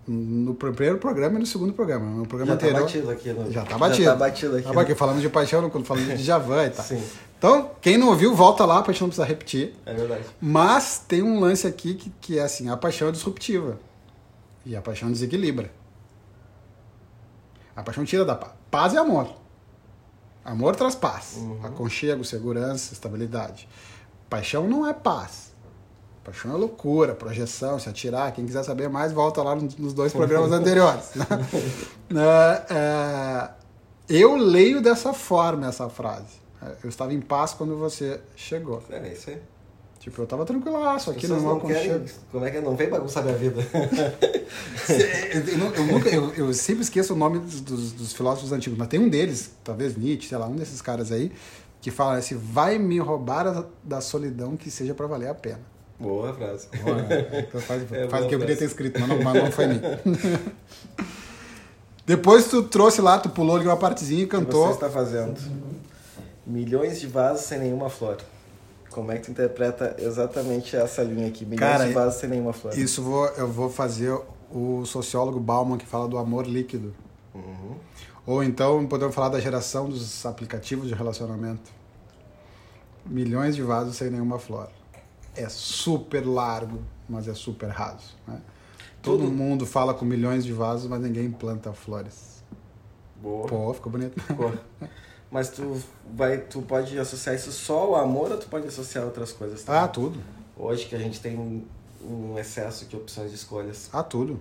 [0.07, 2.05] no primeiro programa e no segundo programa.
[2.07, 2.83] No programa Já tá anterior.
[2.85, 3.33] batido aqui.
[3.33, 3.51] No...
[3.53, 4.05] Já tá batido.
[4.05, 4.67] Já tá batido aqui.
[4.67, 6.85] Tá batido, falando de paixão, quando falando de Javan e tal.
[6.85, 7.03] Sim,
[7.39, 9.75] Então, quem não ouviu, volta lá pra gente não precisar repetir.
[9.87, 10.25] é verdade.
[10.41, 13.79] Mas tem um lance aqui que, que é assim, a paixão é disruptiva.
[14.67, 15.71] E a paixão desequilibra.
[17.75, 18.53] A paixão tira da paz.
[18.71, 19.29] Paz é amor.
[20.45, 21.39] Amor traz paz.
[21.63, 23.69] Aconchego, segurança, estabilidade.
[24.29, 25.50] Paixão não é paz.
[26.31, 28.33] Paixão é loucura, projeção, se atirar.
[28.33, 31.11] Quem quiser saber mais, volta lá nos dois programas anteriores.
[32.15, 33.51] É, é,
[34.09, 36.39] eu leio dessa forma essa frase.
[36.85, 38.81] Eu estava em paz quando você chegou.
[38.91, 39.39] É isso aí.
[39.99, 42.05] Tipo, eu tava tranquilaço aqui no meu aconchego.
[42.31, 42.61] Como é que é?
[42.61, 43.61] Não vem bagunçar minha vida.
[44.89, 48.89] Eu, eu nunca- eu- eu sempre esqueço o nome dos, dos- dos filósofos antigos, mas
[48.89, 51.31] tem um deles, talvez Nietzsche, sei lá, um desses caras aí,
[51.81, 55.61] que fala assim: vai me roubar a- da solidão que seja para valer a pena.
[56.01, 56.69] Boa frase.
[56.73, 59.53] Então faz, É faz o boa que eu queria ter escrito, mas não, mas não
[59.53, 59.81] foi mim.
[62.07, 64.71] Depois tu trouxe lá, tu pulou ali uma partezinha e O que você cantou.
[64.71, 65.39] está fazendo?
[66.47, 68.17] Milhões de vasos sem nenhuma flor.
[68.91, 71.45] Como é que tu interpreta exatamente essa linha aqui?
[71.45, 72.77] Milhões Cara, de vasos sem nenhuma flor.
[72.77, 74.19] Isso vou, eu vou fazer
[74.51, 76.93] o sociólogo Bauman que fala do amor líquido.
[77.33, 77.77] Uhum.
[78.27, 81.71] Ou então podemos falar da geração dos aplicativos de relacionamento.
[83.07, 84.69] Milhões de vasos sem nenhuma flor.
[85.37, 88.15] É super largo, mas é super raso.
[88.27, 88.41] Né?
[89.03, 92.43] Todo Tudo- mundo fala com milhões de vasos, mas ninguém planta flores.
[93.23, 93.47] Boa.
[93.47, 94.21] Pô, ficou bonito.
[94.21, 94.53] Ficou.
[95.31, 95.81] Mas tu
[96.15, 99.81] vai, tu pode associar isso só ao amor ou tu pode associar outras coisas também?
[99.81, 100.19] Ah, tudo.
[100.57, 101.39] Hoje que a gente tem
[102.03, 103.89] um excesso de opções de escolhas.
[103.93, 104.41] Ah, tudo.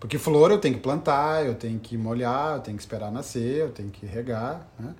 [0.00, 3.58] Porque flor eu tenho que plantar, eu tenho que molhar, eu tenho que esperar nascer,
[3.60, 4.66] eu tenho que regar.
[4.78, 4.94] Né?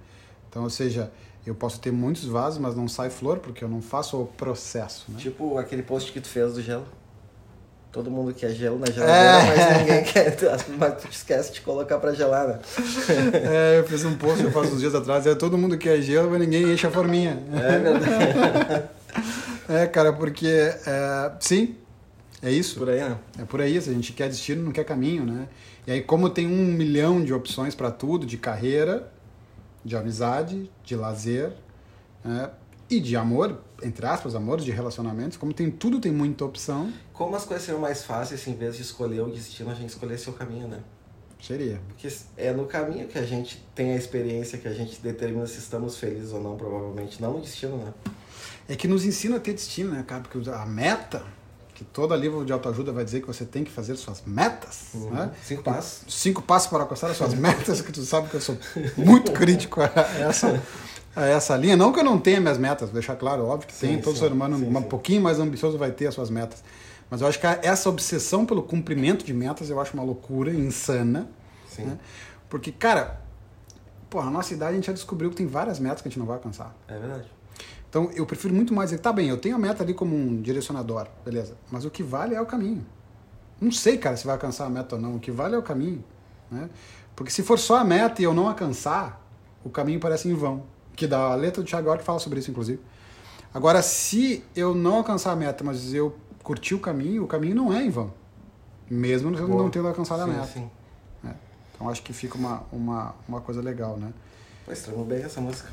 [0.50, 1.10] Então, ou seja,
[1.46, 5.06] eu posso ter muitos vasos, mas não sai flor porque eu não faço o processo.
[5.08, 5.14] Né?
[5.18, 6.84] Tipo aquele post que tu fez do gelo.
[7.92, 9.56] Todo mundo quer gelo na geladeira, É.
[9.56, 10.36] mas ninguém quer.
[10.78, 12.58] Mas tu esquece de colocar pra gelar, né?
[13.50, 16.30] É, eu fiz um post eu faço uns dias atrás, é todo mundo quer gelo,
[16.30, 17.42] mas ninguém enche a forminha.
[17.52, 18.88] É verdade.
[19.68, 21.76] É, cara, porque é, sim,
[22.42, 22.76] é isso.
[22.76, 23.16] Por aí, né?
[23.38, 25.46] É por aí, se a gente quer destino, não quer caminho, né?
[25.86, 29.08] E aí, como tem um milhão de opções para tudo, de carreira,
[29.84, 31.52] de amizade, de lazer,
[32.24, 32.50] né?
[32.88, 37.36] e de amor, entre aspas, amor, de relacionamentos, como tem tudo, tem muita opção, Como
[37.36, 40.28] as coisas seriam mais fáceis se em vez de escolher o destino, a gente escolhesse
[40.28, 40.80] o caminho, né?
[41.42, 41.80] seria.
[41.88, 45.58] Porque é no caminho que a gente tem a experiência, que a gente determina se
[45.58, 47.20] estamos felizes ou não, provavelmente.
[47.20, 47.92] Não no destino, né?
[48.68, 50.22] É que nos ensina a ter destino, né, cara?
[50.22, 51.24] Porque a meta,
[51.80, 55.30] que todo livro de autoajuda vai dizer que você tem que fazer suas metas, né?
[55.42, 56.14] Cinco passos.
[56.14, 58.58] cinco passos para alcançar as suas metas, que tu sabe que eu sou
[58.98, 59.86] muito crítico a
[60.18, 60.62] essa,
[61.16, 61.78] a essa linha.
[61.78, 64.12] Não que eu não tenha minhas metas, vou deixar claro, óbvio que Sim, tem, todo
[64.12, 66.62] sim, ser humano sim, um pouquinho mais ambicioso vai ter as suas metas.
[67.08, 71.30] Mas eu acho que essa obsessão pelo cumprimento de metas eu acho uma loucura, insana.
[71.66, 71.84] Sim.
[71.84, 71.98] Né?
[72.50, 73.22] Porque, cara,
[74.10, 76.18] porra, na nossa idade a gente já descobriu que tem várias metas que a gente
[76.18, 76.76] não vai alcançar.
[76.86, 77.39] É verdade.
[77.90, 80.40] Então eu prefiro muito mais dizer, tá bem, eu tenho a meta ali como um
[80.40, 81.56] direcionador, beleza.
[81.70, 82.86] Mas o que vale é o caminho.
[83.60, 85.16] Não sei, cara, se vai alcançar a meta ou não.
[85.16, 86.02] O que vale é o caminho.
[86.50, 86.70] Né?
[87.14, 89.20] Porque se for só a meta e eu não alcançar,
[89.62, 90.62] o caminho parece em vão.
[90.96, 92.80] Que da letra do Thiago York fala sobre isso, inclusive.
[93.52, 97.72] Agora, se eu não alcançar a meta, mas eu curtir o caminho, o caminho não
[97.72, 98.12] é em vão.
[98.88, 99.62] Mesmo eu Boa.
[99.64, 100.46] não tendo alcançado a sim, meta.
[100.46, 100.70] Sim.
[101.80, 104.12] Então acho que fica uma, uma, uma coisa legal, né?
[104.66, 105.70] Pô, estranho bem essa música.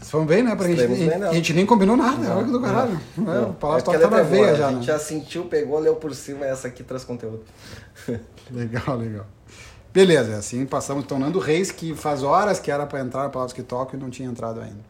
[0.00, 0.56] Vocês foram bem, né?
[0.56, 1.28] Pra gente, a, bem, não.
[1.28, 2.68] a gente nem combinou nada, Não, olha que do não.
[2.68, 3.00] caralho.
[3.18, 4.78] É, Não, o palácio é tá, porque tá a na é veia A já, gente
[4.78, 4.82] né?
[4.84, 7.44] já sentiu, pegou, leu por cima, essa aqui traz conteúdo.
[8.50, 9.26] Legal, legal.
[9.92, 13.52] Beleza, assim passamos então Nando Reis, que faz horas que era para entrar na Palavras
[13.52, 14.80] que Toco e não tinha entrado ainda.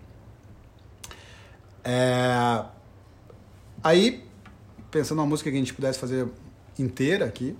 [1.83, 2.62] É...
[3.83, 4.25] Aí,
[4.90, 6.29] pensando numa música que a gente pudesse fazer
[6.79, 7.57] inteira aqui,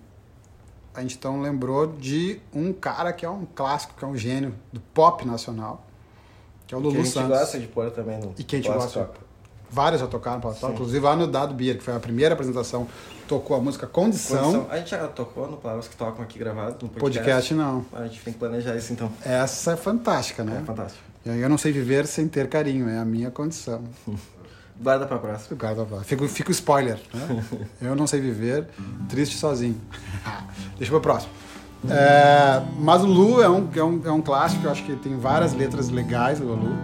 [0.95, 4.55] a gente então lembrou de um cara que é um clássico, que é um gênio
[4.73, 5.87] do pop nacional,
[6.71, 7.37] que é o Lulu que a gente Santos.
[7.37, 9.01] gosta de pôr também no E que a gente gosta.
[9.01, 9.19] Toca.
[9.69, 10.73] Vários já tocaram Toca, Sim.
[10.73, 12.87] inclusive lá no Dado Beer, que foi a primeira apresentação,
[13.27, 14.39] tocou a música Condição.
[14.39, 14.67] Condição.
[14.71, 17.01] A gente já tocou no Palavras que Tocam aqui gravado no podcast.
[17.01, 17.85] Podcast não.
[17.93, 19.11] A gente tem que planejar isso então.
[19.25, 20.61] Essa é fantástica, né?
[20.63, 21.03] É fantástico.
[21.27, 23.83] E aí eu não sei viver sem ter carinho, é a minha condição.
[24.81, 25.57] Guarda pra próxima.
[25.57, 26.05] Cara tá falando.
[26.05, 27.45] Fica, o spoiler, né?
[27.83, 28.67] Eu não sei viver,
[29.11, 29.79] triste sozinho.
[30.79, 31.33] Deixa pro próximo.
[31.89, 35.17] É, mas o Lulu é um, é, um, é um clássico, eu acho que tem
[35.17, 36.75] várias letras legais do Lulu.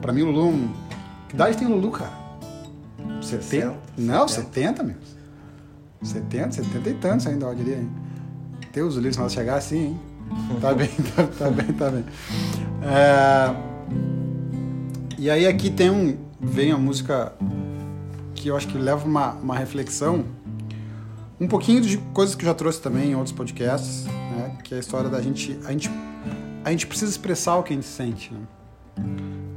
[0.00, 0.40] Pra mim, o Lulu.
[0.40, 0.68] é um-
[1.28, 2.12] Que idade tem o Lulu, cara?
[3.22, 3.42] 70?
[3.42, 4.82] 60, Não, 70.
[4.82, 4.96] 70, meu.
[6.02, 7.88] 70, 70 e tantos ainda, eu diria, hein?
[8.72, 10.00] Deus, o livro, se nós chegar assim, hein?
[10.60, 12.04] Tá bem, tá, tá bem, tá bem.
[12.82, 13.54] É,
[15.18, 16.16] e aí aqui tem um.
[16.40, 17.32] Vem a música
[18.34, 20.24] que eu acho que leva uma, uma reflexão.
[21.42, 24.56] Um pouquinho de coisas que eu já trouxe também em outros podcasts, né?
[24.62, 25.58] Que é a história da gente.
[25.64, 25.90] A gente,
[26.64, 28.46] a gente precisa expressar o que a gente sente, né?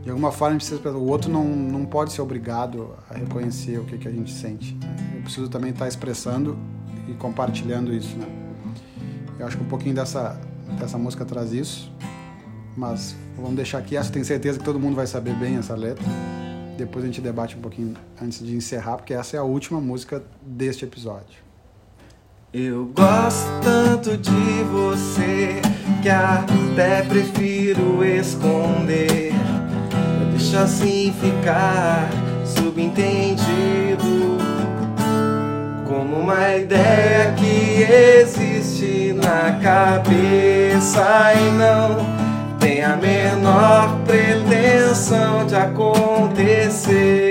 [0.02, 0.98] De alguma forma a gente precisa.
[0.98, 4.74] O outro não, não pode ser obrigado a reconhecer o que, que a gente sente.
[4.74, 5.14] né?
[5.18, 6.58] Eu preciso também estar expressando
[7.08, 8.26] e compartilhando isso, né?
[9.38, 10.42] Eu acho que um pouquinho dessa,
[10.80, 11.92] dessa música traz isso.
[12.76, 13.96] Mas vamos deixar aqui.
[13.96, 16.04] Essa tenho certeza que todo mundo vai saber bem essa letra.
[16.80, 20.24] Depois a gente debate um pouquinho antes de encerrar, porque essa é a última música
[20.42, 21.45] deste episódio.
[22.58, 25.62] Eu gosto tanto de você
[26.02, 29.34] que até prefiro esconder.
[30.22, 32.10] Eu deixo assim ficar
[32.46, 34.38] subentendido
[35.86, 37.84] como uma ideia que
[38.22, 47.25] existe na cabeça e não tem a menor pretensão de acontecer.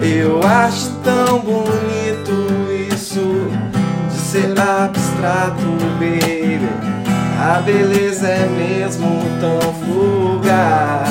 [0.00, 2.32] Eu acho tão bonito
[2.92, 3.50] isso
[4.08, 5.64] de ser abstrato,
[5.98, 6.68] baby.
[7.40, 11.08] A beleza é mesmo tão fugaz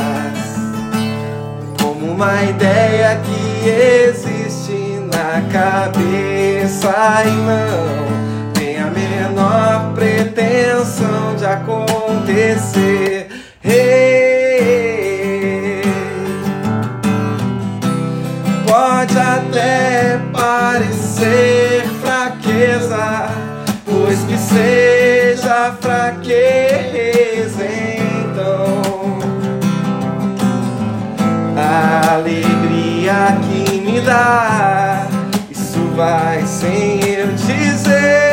[1.82, 13.28] como uma ideia que existe na cabeça e não tem a menor pretensão de acontecer.
[13.64, 14.27] Hey,
[19.08, 23.30] pode até parecer fraqueza,
[23.86, 27.64] pois que seja fraqueza
[28.20, 29.20] então.
[31.56, 35.08] A alegria que me dá,
[35.50, 38.28] isso vai sem eu dizer.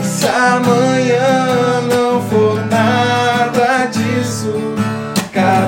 [0.00, 1.01] E se amanhã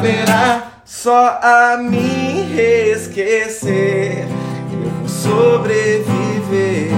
[0.04, 2.54] caberá só a mim
[2.92, 4.26] esquecer.
[4.70, 6.90] Eu vou sobreviver.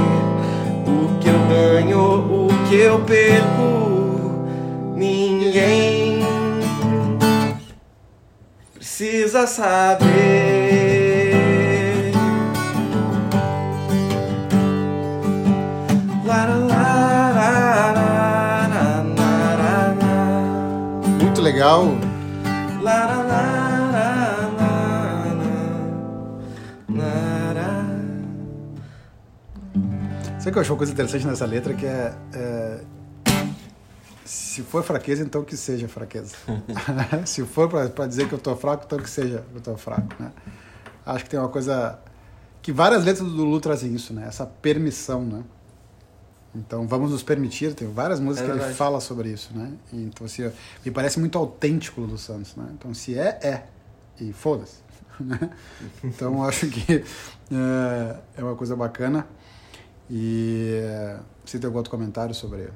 [0.84, 4.44] O que eu ganho, o que eu perco,
[4.96, 6.18] ninguém
[8.74, 10.06] precisa saber.
[21.20, 22.05] Muito legal.
[30.38, 32.80] Sabe que eu acho uma coisa interessante nessa letra que é, é,
[34.24, 36.36] se for fraqueza, então que seja fraqueza.
[37.26, 40.30] se for para dizer que eu tô fraco, então que seja eu tô fraco, né?
[41.04, 41.98] Acho que tem uma coisa
[42.62, 44.24] que várias letras do Lulu trazem isso, né?
[44.28, 45.42] Essa permissão, né?
[46.58, 49.72] Então vamos nos permitir, tem várias músicas É que ele fala sobre isso, né?
[49.92, 50.50] Então assim,
[50.84, 52.66] me parece muito autêntico o Lulu Santos, né?
[52.72, 53.66] Então se é, é.
[54.18, 54.78] E foda-se.
[55.20, 55.50] né?
[56.02, 57.04] Então acho que
[57.52, 59.26] é, é uma coisa bacana.
[60.08, 62.68] E é, você tem algum outro comentário sobre.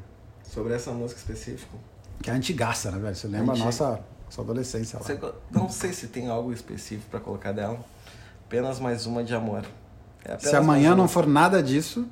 [0.42, 1.72] Sobre essa música específica.
[2.20, 3.14] Que é antigaça, né, velho?
[3.14, 3.64] Você lembra a Antiga.
[3.64, 5.04] nossa, nossa adolescência lá.
[5.04, 5.18] Você
[5.50, 7.78] não sei se tem algo específico pra colocar dela.
[8.46, 9.64] Apenas mais uma de amor.
[10.24, 12.06] É apenas Se amanhã não for nada disso,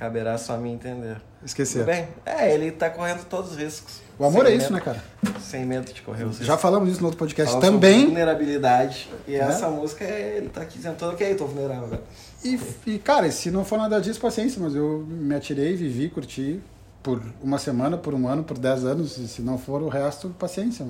[0.00, 1.18] Caberá só mim entender.
[1.44, 1.80] esquecer.
[1.80, 2.08] Tudo bem?
[2.26, 4.00] É, ele tá correndo todos os riscos.
[4.18, 5.04] O amor é isso, medo- né, cara?
[5.40, 6.46] Sem medo de correr os riscos.
[6.46, 8.06] Já falamos isso no outro podcast também.
[8.06, 9.10] Vulnerabilidade.
[9.28, 9.38] E É.
[9.40, 12.00] essa música, é- ele tá aqui dizendo todo que aí, tô vulnerável.
[12.42, 16.60] E, e, cara, se não for nada disso, paciência, mas eu me atirei, vivi, curti
[17.02, 20.30] por uma semana, por um ano, por dez anos, e se não for o resto,
[20.38, 20.84] paciência.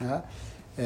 [0.00, 0.22] Né?
[0.76, 0.82] É,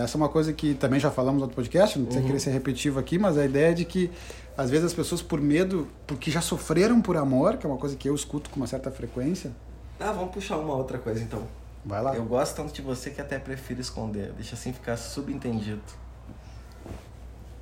[0.04, 2.26] essa é uma coisa que também já falamos no outro podcast, não precisa Uhum.
[2.28, 4.10] querer ser repetitivo aqui, mas a ideia é de que
[4.56, 7.96] às vezes as pessoas por medo, porque já sofreram por amor, que é uma coisa
[7.96, 9.52] que eu escuto com uma certa frequência,
[9.98, 11.46] Ah, vamos puxar uma outra coisa então.
[11.84, 12.14] Vai lá.
[12.14, 14.32] Eu gosto tanto de você que até prefiro esconder.
[14.32, 15.82] Deixa assim ficar subentendido.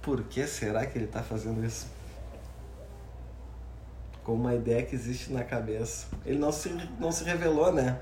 [0.03, 1.86] Por que será que ele tá fazendo isso?
[4.24, 6.07] Com uma ideia que existe na cabeça.
[6.24, 7.99] Ele não se, não se revelou, né?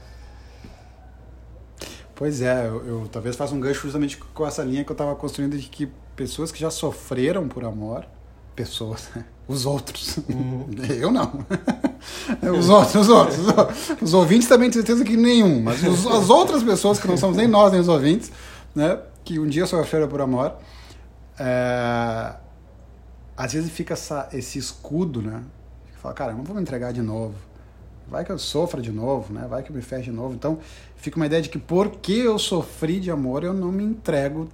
[2.15, 5.15] Pois é, eu, eu talvez faça um gancho justamente com essa linha que eu estava
[5.15, 8.07] construindo de que pessoas que já sofreram por amor,
[8.57, 9.25] pessoas, né?
[9.47, 10.67] os outros, Uhum.
[10.99, 11.45] eu não,
[12.59, 13.79] os outros, os outros, os outros.
[14.03, 17.37] os ouvintes também tenho certeza que nenhum, mas os- as outras pessoas que não somos
[17.37, 18.33] nem nós nem os ouvintes,
[18.75, 20.55] né, que um dia sofreram por amor,
[21.39, 22.35] é,
[23.37, 25.43] às vezes fica essa, esse escudo, né,
[25.93, 27.35] que fala, cara, eu não vou me entregar de novo,
[28.09, 29.47] vai que eu sofra de novo, né?
[29.49, 30.33] Vai que eu me feche de novo.
[30.33, 30.59] Então,
[30.95, 34.49] fica uma ideia de que porque eu sofri de amor, eu não me entrego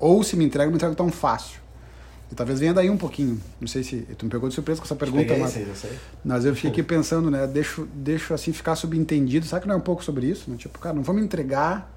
[0.00, 1.60] ou se me entrego, me entrego tão fácil.
[2.30, 3.40] E talvez venha daí um pouquinho.
[3.60, 5.98] Não sei se tu me pegou de surpresa com essa pergunta, mas, sim, eu sei.
[6.24, 7.46] mas eu fiquei aqui pensando, né?
[7.46, 9.46] Deixo, deixo assim ficar subentendido.
[9.46, 10.50] Sabe que não é um pouco sobre isso?
[10.50, 10.56] Né?
[10.56, 11.92] Tipo, cara, não vou me entregar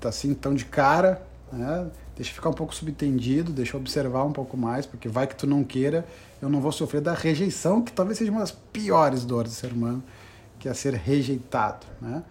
[0.00, 1.22] tá assim tão de cara,
[1.52, 1.88] né?
[2.14, 5.46] Deixa ficar um pouco subentendido, deixa eu observar um pouco mais, porque vai que tu
[5.46, 6.06] não queira,
[6.40, 9.72] eu não vou sofrer da rejeição, que talvez seja uma das piores dores do ser
[9.72, 10.02] humano,
[10.58, 12.22] que é ser rejeitado, né?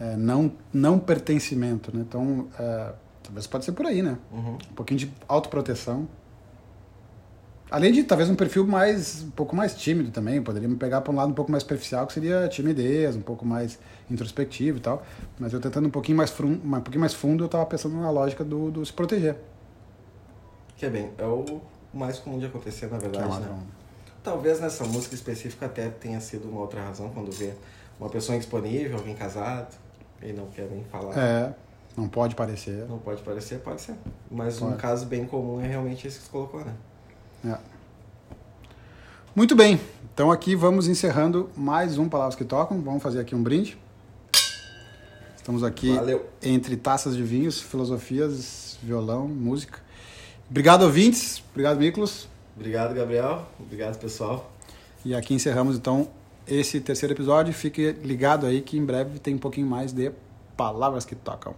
[0.00, 2.04] É, não, não pertencimento, né?
[2.08, 2.92] Então, é,
[3.22, 4.16] talvez pode ser por aí, né?
[4.32, 4.54] Uhum.
[4.70, 6.08] Um pouquinho de autoproteção.
[7.70, 11.12] Além de talvez um perfil mais um pouco mais tímido também, poderia me pegar para
[11.12, 13.78] um lado um pouco mais superficial, que seria timidez, um pouco mais
[14.10, 15.02] introspectivo e tal.
[15.38, 18.10] Mas eu tentando um pouquinho mais, frum, um pouquinho mais fundo, eu estava pensando na
[18.10, 19.36] lógica do, do se proteger.
[20.76, 21.60] Que é bem, é o
[21.92, 23.58] mais comum de acontecer, na é verdade, uma- né?
[24.22, 27.52] Talvez nessa música específica até tenha sido uma outra razão, quando vê
[28.00, 29.74] uma pessoa indisponível, alguém casado,
[30.22, 31.16] e não quer nem falar.
[31.18, 31.54] É,
[31.96, 32.86] não pode parecer.
[32.88, 33.94] Não pode parecer, pode ser.
[34.30, 34.80] Mas um Pode.
[34.80, 36.74] caso bem comum é realmente esse que você colocou, né?
[37.44, 37.56] É.
[39.34, 39.80] Muito bem,
[40.12, 42.80] então aqui vamos encerrando mais um Palavras que Tocam.
[42.80, 43.78] Vamos fazer aqui um brinde.
[45.36, 46.28] Estamos aqui Valeu.
[46.42, 49.78] entre taças de vinhos, filosofias, violão, música.
[50.50, 51.42] Obrigado, ouvintes.
[51.52, 52.28] Obrigado, Miklos.
[52.56, 53.46] Obrigado, Gabriel.
[53.60, 54.50] Obrigado, pessoal.
[55.04, 56.08] E aqui encerramos então
[56.46, 57.54] esse terceiro episódio.
[57.54, 60.10] Fique ligado aí que em breve tem um pouquinho mais de
[60.56, 61.54] Palavras que Tocam.